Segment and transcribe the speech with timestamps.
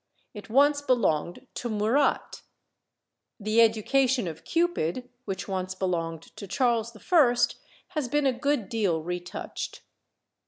[0.33, 2.41] It once belonged to Murat.
[3.39, 7.33] The "Education of Cupid," which once belonged to Charles I.,
[7.89, 9.83] has been a good deal retouched.